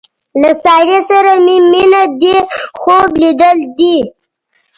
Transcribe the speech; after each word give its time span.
له 0.41 0.51
سارې 0.63 0.99
سره 1.09 1.31
مې 1.45 1.57
مینه 1.71 2.03
دې 2.21 2.37
خوب 2.79 3.09
لیدل 3.21 3.57
دي. 3.77 3.95